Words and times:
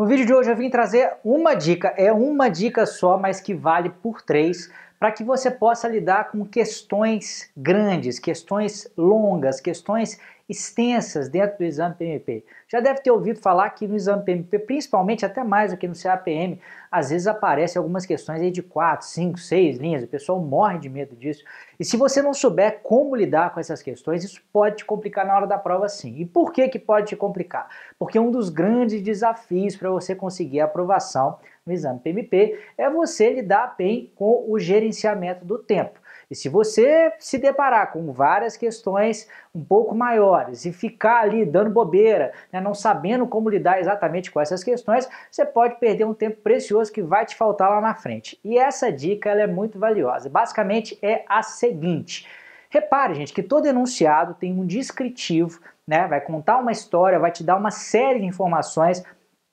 No 0.00 0.06
vídeo 0.06 0.24
de 0.24 0.32
hoje 0.32 0.50
eu 0.50 0.56
vim 0.56 0.70
trazer 0.70 1.12
uma 1.22 1.52
dica, 1.52 1.88
é 1.88 2.10
uma 2.10 2.48
dica 2.48 2.86
só, 2.86 3.18
mas 3.18 3.38
que 3.38 3.52
vale 3.52 3.90
por 3.90 4.22
três, 4.22 4.72
para 5.00 5.10
que 5.10 5.24
você 5.24 5.50
possa 5.50 5.88
lidar 5.88 6.30
com 6.30 6.44
questões 6.44 7.50
grandes, 7.56 8.18
questões 8.18 8.86
longas, 8.94 9.58
questões 9.58 10.20
extensas 10.46 11.28
dentro 11.28 11.58
do 11.58 11.64
exame 11.64 11.94
PMP. 11.94 12.44
Já 12.68 12.80
deve 12.80 13.00
ter 13.00 13.10
ouvido 13.10 13.38
falar 13.40 13.70
que 13.70 13.86
no 13.86 13.96
exame 13.96 14.24
PMP, 14.24 14.58
principalmente 14.58 15.24
até 15.24 15.42
mais 15.42 15.70
do 15.70 15.78
que 15.78 15.88
no 15.88 15.94
CAPM, 15.94 16.60
às 16.90 17.10
vezes 17.10 17.26
aparecem 17.28 17.78
algumas 17.78 18.04
questões 18.04 18.42
aí 18.42 18.50
de 18.50 18.62
4, 18.62 19.06
5, 19.06 19.38
6 19.38 19.78
linhas, 19.78 20.02
o 20.02 20.08
pessoal 20.08 20.40
morre 20.40 20.78
de 20.78 20.90
medo 20.90 21.16
disso. 21.16 21.44
E 21.78 21.84
se 21.84 21.96
você 21.96 22.20
não 22.20 22.34
souber 22.34 22.80
como 22.82 23.16
lidar 23.16 23.54
com 23.54 23.60
essas 23.60 23.80
questões, 23.80 24.22
isso 24.22 24.42
pode 24.52 24.78
te 24.78 24.84
complicar 24.84 25.24
na 25.24 25.34
hora 25.34 25.46
da 25.46 25.56
prova 25.56 25.88
sim. 25.88 26.16
E 26.18 26.26
por 26.26 26.52
que 26.52 26.68
que 26.68 26.78
pode 26.78 27.06
te 27.06 27.16
complicar? 27.16 27.68
Porque 27.98 28.18
um 28.18 28.30
dos 28.30 28.50
grandes 28.50 29.00
desafios 29.00 29.76
para 29.76 29.88
você 29.88 30.14
conseguir 30.14 30.60
a 30.60 30.64
aprovação 30.64 31.38
no 31.70 31.74
exame 31.74 32.00
PMP 32.00 32.58
é 32.76 32.90
você 32.90 33.32
lidar 33.32 33.74
bem 33.78 34.12
com 34.16 34.44
o 34.48 34.58
gerenciamento 34.58 35.44
do 35.44 35.58
tempo. 35.58 36.00
E 36.30 36.34
se 36.34 36.48
você 36.48 37.12
se 37.18 37.38
deparar 37.38 37.92
com 37.92 38.12
várias 38.12 38.56
questões 38.56 39.28
um 39.52 39.64
pouco 39.64 39.96
maiores 39.96 40.64
e 40.64 40.72
ficar 40.72 41.22
ali 41.22 41.44
dando 41.44 41.70
bobeira, 41.70 42.32
né, 42.52 42.60
não 42.60 42.72
sabendo 42.72 43.26
como 43.26 43.48
lidar 43.48 43.80
exatamente 43.80 44.30
com 44.30 44.40
essas 44.40 44.62
questões, 44.62 45.08
você 45.28 45.44
pode 45.44 45.80
perder 45.80 46.04
um 46.04 46.14
tempo 46.14 46.40
precioso 46.40 46.92
que 46.92 47.02
vai 47.02 47.26
te 47.26 47.34
faltar 47.34 47.68
lá 47.68 47.80
na 47.80 47.94
frente. 47.94 48.38
E 48.44 48.56
essa 48.56 48.92
dica 48.92 49.28
ela 49.28 49.42
é 49.42 49.46
muito 49.46 49.78
valiosa. 49.78 50.28
Basicamente 50.28 50.96
é 51.02 51.24
a 51.28 51.42
seguinte. 51.42 52.28
Repare, 52.68 53.14
gente, 53.14 53.32
que 53.32 53.42
todo 53.42 53.66
enunciado 53.66 54.34
tem 54.34 54.52
um 54.52 54.64
descritivo, 54.64 55.60
né? 55.84 56.06
Vai 56.06 56.20
contar 56.20 56.58
uma 56.58 56.70
história, 56.70 57.18
vai 57.18 57.32
te 57.32 57.42
dar 57.42 57.56
uma 57.56 57.72
série 57.72 58.20
de 58.20 58.26
informações 58.26 59.02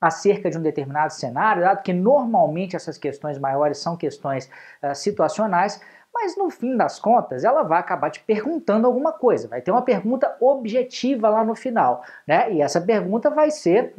acerca 0.00 0.50
de 0.50 0.58
um 0.58 0.62
determinado 0.62 1.12
cenário, 1.12 1.62
dado 1.62 1.82
que 1.82 1.92
normalmente 1.92 2.76
essas 2.76 2.96
questões 2.96 3.38
maiores 3.38 3.78
são 3.78 3.96
questões 3.96 4.50
uh, 4.82 4.94
situacionais, 4.94 5.80
mas 6.14 6.36
no 6.36 6.50
fim 6.50 6.76
das 6.76 6.98
contas 6.98 7.44
ela 7.44 7.62
vai 7.62 7.78
acabar 7.78 8.10
te 8.10 8.20
perguntando 8.20 8.86
alguma 8.86 9.12
coisa, 9.12 9.48
vai 9.48 9.60
ter 9.60 9.70
uma 9.70 9.82
pergunta 9.82 10.36
objetiva 10.40 11.28
lá 11.28 11.44
no 11.44 11.54
final, 11.54 12.02
né? 12.26 12.52
E 12.52 12.62
essa 12.62 12.80
pergunta 12.80 13.30
vai 13.30 13.50
ser 13.50 13.94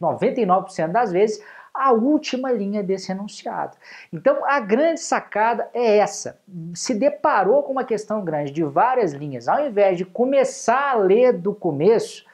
99% 0.00 0.88
das 0.88 1.12
vezes 1.12 1.42
a 1.72 1.92
última 1.92 2.50
linha 2.50 2.82
desse 2.82 3.12
enunciado. 3.12 3.76
Então 4.12 4.44
a 4.44 4.60
grande 4.60 5.00
sacada 5.00 5.68
é 5.72 5.98
essa. 5.98 6.38
Se 6.74 6.94
deparou 6.94 7.62
com 7.62 7.72
uma 7.72 7.84
questão 7.84 8.24
grande 8.24 8.50
de 8.50 8.64
várias 8.64 9.12
linhas, 9.12 9.48
ao 9.48 9.66
invés 9.66 9.96
de 9.96 10.04
começar 10.04 10.92
a 10.92 10.94
ler 10.94 11.32
do 11.32 11.54
começo, 11.54 12.24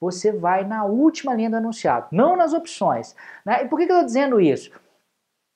você 0.00 0.32
vai 0.32 0.64
na 0.64 0.84
última 0.84 1.34
linha 1.34 1.50
do 1.50 1.56
enunciado, 1.56 2.08
não 2.12 2.36
nas 2.36 2.52
opções. 2.52 3.16
Né? 3.44 3.64
E 3.64 3.68
por 3.68 3.78
que, 3.78 3.86
que 3.86 3.92
eu 3.92 3.96
estou 3.96 4.06
dizendo 4.06 4.40
isso? 4.40 4.70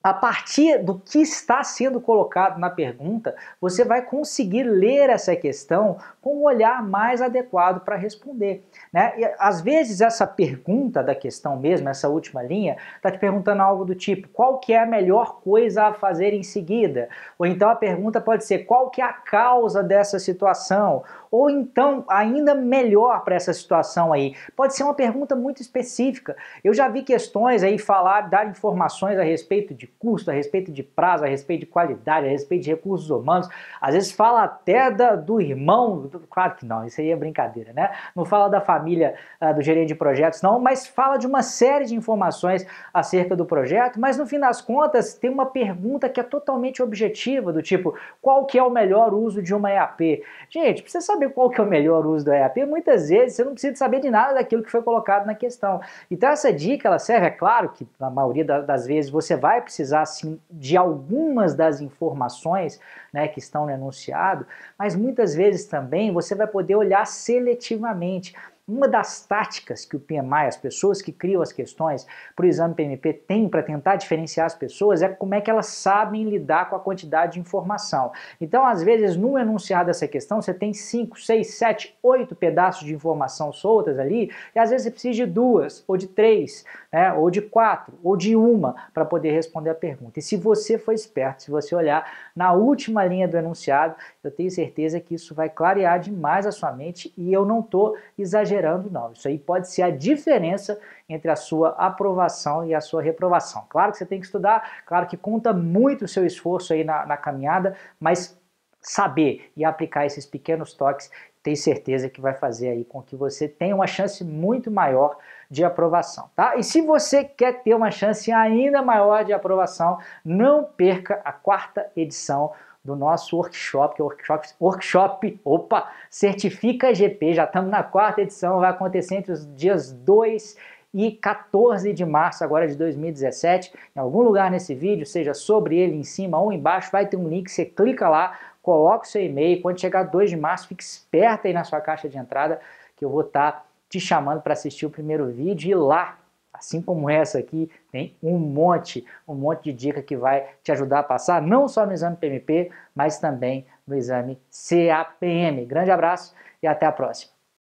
A 0.03 0.13
partir 0.13 0.83
do 0.83 0.99
que 0.99 1.19
está 1.19 1.63
sendo 1.63 2.01
colocado 2.01 2.59
na 2.59 2.69
pergunta, 2.69 3.33
você 3.61 3.85
vai 3.85 4.01
conseguir 4.01 4.63
ler 4.63 5.09
essa 5.09 5.33
questão 5.33 5.97
com 6.21 6.39
um 6.39 6.43
olhar 6.43 6.83
mais 6.83 7.21
adequado 7.21 7.85
para 7.85 7.95
responder. 7.95 8.65
Né? 8.91 9.13
E, 9.17 9.33
às 9.39 9.61
vezes 9.61 10.01
essa 10.01 10.27
pergunta 10.27 11.01
da 11.01 11.15
questão 11.15 11.57
mesmo, 11.57 11.87
essa 11.87 12.09
última 12.09 12.43
linha, 12.43 12.75
está 12.97 13.09
te 13.09 13.17
perguntando 13.17 13.61
algo 13.61 13.85
do 13.85 13.95
tipo, 13.95 14.27
qual 14.27 14.59
que 14.59 14.73
é 14.73 14.81
a 14.81 14.85
melhor 14.85 15.39
coisa 15.39 15.85
a 15.85 15.93
fazer 15.93 16.33
em 16.33 16.43
seguida? 16.43 17.07
Ou 17.39 17.45
então 17.45 17.69
a 17.69 17.75
pergunta 17.75 18.19
pode 18.19 18.43
ser, 18.43 18.65
qual 18.65 18.89
que 18.89 19.01
é 19.01 19.05
a 19.05 19.13
causa 19.13 19.81
dessa 19.81 20.19
situação? 20.19 21.01
Ou 21.31 21.49
então, 21.49 22.03
ainda 22.09 22.53
melhor 22.53 23.23
para 23.23 23.35
essa 23.35 23.53
situação 23.53 24.11
aí, 24.11 24.35
pode 24.55 24.75
ser 24.75 24.83
uma 24.83 24.93
pergunta 24.93 25.33
muito 25.33 25.61
específica. 25.61 26.35
Eu 26.61 26.73
já 26.73 26.89
vi 26.89 27.03
questões 27.03 27.63
aí 27.63 27.79
falar, 27.79 28.29
dar 28.29 28.47
informações 28.47 29.17
a 29.17 29.23
respeito 29.23 29.73
de 29.73 29.92
custo, 29.99 30.29
a 30.29 30.33
respeito 30.33 30.71
de 30.71 30.83
prazo, 30.83 31.23
a 31.23 31.27
respeito 31.27 31.61
de 31.61 31.65
qualidade, 31.65 32.27
a 32.27 32.29
respeito 32.29 32.63
de 32.63 32.71
recursos 32.71 33.09
humanos. 33.09 33.47
Às 33.79 33.93
vezes 33.93 34.11
fala 34.11 34.43
até 34.43 34.91
da, 34.91 35.15
do 35.15 35.39
irmão, 35.39 36.09
claro 36.29 36.55
que 36.55 36.65
não, 36.65 36.85
isso 36.85 36.99
aí 36.99 37.09
é 37.09 37.15
brincadeira, 37.15 37.71
né? 37.73 37.91
Não 38.15 38.25
fala 38.25 38.49
da 38.49 38.59
família 38.59 39.15
uh, 39.41 39.53
do 39.53 39.61
gerente 39.61 39.87
de 39.87 39.95
projetos, 39.95 40.41
não, 40.41 40.59
mas 40.59 40.85
fala 40.85 41.17
de 41.17 41.25
uma 41.25 41.41
série 41.41 41.85
de 41.85 41.95
informações 41.95 42.65
acerca 42.93 43.35
do 43.35 43.45
projeto, 43.45 43.99
mas 43.99 44.17
no 44.17 44.25
fim 44.25 44.39
das 44.39 44.61
contas 44.61 45.13
tem 45.13 45.29
uma 45.29 45.45
pergunta 45.45 46.09
que 46.09 46.19
é 46.19 46.23
totalmente 46.23 46.81
objetiva, 46.81 47.53
do 47.53 47.61
tipo, 47.61 47.95
qual 48.21 48.45
que 48.45 48.57
é 48.57 48.63
o 48.63 48.69
melhor 48.69 49.13
uso 49.13 49.41
de 49.41 49.53
uma 49.53 49.71
EAP? 49.71 50.23
Gente, 50.49 50.81
precisa 50.81 51.05
saber 51.05 51.29
qual 51.29 51.49
que 51.49 51.61
é 51.61 51.63
o 51.63 51.67
melhor 51.67 52.05
uso 52.05 52.25
do 52.25 52.33
EAP, 52.33 52.65
muitas 52.65 53.09
vezes 53.09 53.35
você 53.35 53.43
não 53.43 53.53
precisa 53.53 53.75
saber 53.75 53.99
de 53.99 54.09
nada 54.09 54.33
daquilo 54.33 54.63
que 54.63 54.71
foi 54.71 54.81
colocado 54.81 55.25
na 55.25 55.35
questão. 55.35 55.79
Então 56.09 56.29
essa 56.29 56.51
dica, 56.51 56.87
ela 56.87 56.99
serve, 56.99 57.27
é 57.27 57.31
claro 57.31 57.69
que 57.69 57.87
na 57.99 58.09
maioria 58.09 58.43
das 58.43 58.85
vezes 58.85 59.09
você 59.09 59.35
vai 59.35 59.61
precisar 59.61 59.82
sim 60.05 60.39
de 60.49 60.77
algumas 60.77 61.53
das 61.55 61.81
informações 61.81 62.79
né, 63.11 63.27
que 63.27 63.39
estão 63.39 63.65
no 63.65 63.71
enunciado, 63.71 64.45
mas 64.77 64.95
muitas 64.95 65.35
vezes 65.35 65.65
também 65.65 66.11
você 66.11 66.35
vai 66.35 66.47
poder 66.47 66.75
olhar 66.75 67.05
seletivamente. 67.05 68.35
Uma 68.65 68.87
das 68.87 69.25
táticas 69.25 69.83
que 69.83 69.97
o 69.97 69.99
PMI, 69.99 70.47
as 70.47 70.55
pessoas 70.55 71.01
que 71.01 71.11
criam 71.11 71.41
as 71.41 71.51
questões 71.51 72.07
para 72.33 72.45
o 72.45 72.47
exame 72.47 72.73
PMP, 72.73 73.11
tem 73.11 73.49
para 73.49 73.61
tentar 73.61 73.97
diferenciar 73.97 74.45
as 74.45 74.55
pessoas 74.55 75.01
é 75.01 75.09
como 75.09 75.35
é 75.35 75.41
que 75.41 75.51
elas 75.51 75.65
sabem 75.65 76.23
lidar 76.23 76.69
com 76.69 76.77
a 76.77 76.79
quantidade 76.79 77.33
de 77.33 77.41
informação. 77.41 78.13
Então, 78.39 78.65
às 78.65 78.81
vezes, 78.81 79.17
no 79.17 79.37
enunciado 79.37 79.87
dessa 79.87 80.07
questão, 80.07 80.41
você 80.41 80.53
tem 80.53 80.73
5, 80.73 81.19
6, 81.19 81.55
7, 81.55 81.97
8 82.01 82.33
pedaços 82.37 82.85
de 82.85 82.95
informação 82.95 83.51
soltas 83.51 83.99
ali, 83.99 84.31
e 84.55 84.59
às 84.59 84.69
vezes 84.69 84.85
você 84.85 84.91
precisa 84.91 85.13
de 85.13 85.25
duas, 85.25 85.83
ou 85.85 85.97
de 85.97 86.07
três, 86.07 86.63
né, 86.89 87.11
ou 87.11 87.29
de 87.29 87.41
quatro, 87.41 87.93
ou 88.01 88.15
de 88.15 88.33
uma, 88.33 88.75
para 88.93 89.03
poder 89.03 89.31
responder 89.31 89.71
a 89.71 89.75
pergunta. 89.75 90.19
E 90.19 90.21
se 90.21 90.37
você 90.37 90.77
for 90.77 90.93
esperto, 90.93 91.43
se 91.43 91.51
você 91.51 91.75
olhar 91.75 92.09
na 92.33 92.53
última 92.53 93.03
linha 93.03 93.27
do 93.27 93.35
enunciado, 93.35 93.95
eu 94.23 94.31
tenho 94.31 94.49
certeza 94.49 95.01
que 95.01 95.15
isso 95.15 95.35
vai 95.35 95.49
clarear 95.49 95.99
demais 95.99 96.47
a 96.47 96.51
sua 96.51 96.71
mente 96.71 97.13
e 97.17 97.33
eu 97.33 97.43
não 97.43 97.59
estou 97.59 97.97
exagerando 98.17 98.52
exagerando, 98.53 98.89
não. 98.89 99.11
Isso 99.11 99.27
aí 99.27 99.37
pode 99.37 99.69
ser 99.69 99.81
a 99.81 99.89
diferença 99.89 100.79
entre 101.09 101.29
a 101.29 101.35
sua 101.35 101.69
aprovação 101.69 102.65
e 102.65 102.73
a 102.73 102.81
sua 102.81 103.01
reprovação. 103.01 103.65
Claro 103.69 103.91
que 103.91 103.97
você 103.97 104.05
tem 104.05 104.19
que 104.19 104.25
estudar, 104.25 104.83
claro 104.85 105.07
que 105.07 105.17
conta 105.17 105.51
muito 105.51 106.05
o 106.05 106.07
seu 106.07 106.25
esforço 106.25 106.73
aí 106.73 106.83
na, 106.83 107.05
na 107.05 107.17
caminhada, 107.17 107.75
mas 107.99 108.39
saber 108.79 109.51
e 109.55 109.63
aplicar 109.63 110.05
esses 110.05 110.25
pequenos 110.25 110.73
toques, 110.73 111.09
tenho 111.41 111.57
certeza 111.57 112.09
que 112.09 112.21
vai 112.21 112.33
fazer 112.33 112.69
aí 112.69 112.85
com 112.85 113.01
que 113.01 113.15
você 113.15 113.47
tenha 113.47 113.75
uma 113.75 113.87
chance 113.87 114.23
muito 114.23 114.69
maior 114.71 115.17
de 115.49 115.63
aprovação, 115.63 116.29
tá? 116.35 116.55
E 116.55 116.63
se 116.63 116.81
você 116.81 117.23
quer 117.23 117.63
ter 117.63 117.75
uma 117.75 117.91
chance 117.91 118.31
ainda 118.31 118.81
maior 118.81 119.23
de 119.23 119.33
aprovação, 119.33 119.99
não 120.23 120.63
perca 120.63 121.21
a 121.23 121.31
quarta 121.31 121.89
edição 121.95 122.53
do 122.83 122.95
nosso 122.97 123.37
workshop, 123.37 123.95
que 123.95 124.01
é 124.01 124.03
o 124.03 124.07
workshop, 124.07 124.47
workshop, 124.59 125.39
opa, 125.45 125.89
Certifica 126.09 126.93
GP, 126.93 127.33
já 127.33 127.45
estamos 127.45 127.71
na 127.71 127.81
quarta 127.81 128.21
edição, 128.21 128.59
vai 128.59 128.71
acontecer 128.71 129.15
entre 129.15 129.31
os 129.31 129.55
dias 129.55 129.93
2 129.93 130.57
e 130.93 131.11
14 131.11 131.93
de 131.93 132.05
março 132.05 132.43
agora 132.43 132.67
de 132.67 132.75
2017. 132.75 133.73
Em 133.95 133.99
algum 133.99 134.21
lugar 134.21 134.51
nesse 134.51 134.75
vídeo, 134.75 135.05
seja 135.05 135.33
sobre 135.33 135.77
ele 135.77 135.95
em 135.95 136.03
cima 136.03 136.39
ou 136.39 136.51
embaixo, 136.51 136.91
vai 136.91 137.07
ter 137.07 137.15
um 137.15 137.27
link, 137.27 137.49
você 137.49 137.63
clica 137.63 138.09
lá, 138.09 138.37
coloca 138.61 139.05
o 139.05 139.09
seu 139.09 139.23
e-mail, 139.23 139.61
quando 139.61 139.79
chegar 139.79 140.03
2 140.03 140.31
de 140.31 140.35
março, 140.35 140.67
fique 140.67 140.83
esperto 140.83 141.47
aí 141.47 141.53
na 141.53 141.63
sua 141.63 141.79
caixa 141.79 142.09
de 142.09 142.17
entrada, 142.17 142.59
que 142.97 143.05
eu 143.05 143.09
vou 143.09 143.21
estar 143.21 143.51
tá 143.51 143.65
te 143.89 143.99
chamando 143.99 144.41
para 144.41 144.53
assistir 144.53 144.85
o 144.85 144.89
primeiro 144.89 145.27
vídeo 145.27 145.71
e 145.71 145.75
lá 145.75 146.17
assim 146.53 146.81
como 146.81 147.09
essa 147.09 147.39
aqui, 147.39 147.69
tem 147.91 148.15
um 148.21 148.37
monte, 148.37 149.05
um 149.27 149.33
monte 149.33 149.63
de 149.65 149.73
dica 149.73 150.01
que 150.01 150.15
vai 150.15 150.47
te 150.63 150.71
ajudar 150.71 150.99
a 150.99 151.03
passar, 151.03 151.41
não 151.41 151.67
só 151.67 151.85
no 151.85 151.91
exame 151.91 152.15
PMP, 152.15 152.69
mas 152.95 153.17
também 153.17 153.65
no 153.87 153.95
exame 153.95 154.39
CAPM. 154.51 155.65
Grande 155.65 155.91
abraço 155.91 156.33
e 156.61 156.67
até 156.67 156.85
a 156.85 156.91
próxima. 156.91 157.32